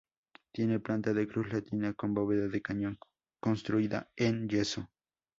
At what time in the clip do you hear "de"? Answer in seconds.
1.13-1.27, 2.47-2.59